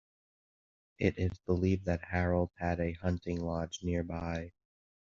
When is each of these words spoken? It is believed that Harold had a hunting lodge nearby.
It 0.97 1.19
is 1.19 1.37
believed 1.45 1.85
that 1.85 2.05
Harold 2.05 2.49
had 2.57 2.79
a 2.79 2.93
hunting 2.93 3.39
lodge 3.39 3.83
nearby. 3.83 4.51